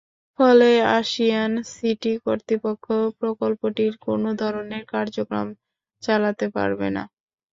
[0.39, 0.69] ফলে
[0.97, 2.85] Asian City কর্তৃপক্ষ
[3.19, 5.47] প্রকল্পটির কোনো ধরনের কার্যক্রম
[6.03, 7.03] চালাতে পারবে না।